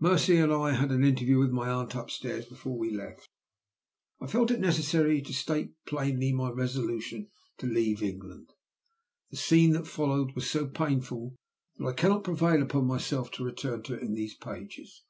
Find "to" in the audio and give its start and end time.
5.22-5.32, 7.56-7.66, 13.30-13.44, 13.84-13.94